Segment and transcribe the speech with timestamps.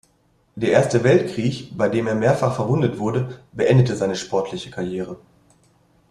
[0.55, 5.17] Der Erste Weltkrieg, bei dem er mehrfach verwundet wurde, beendete seine sportliche Karriere.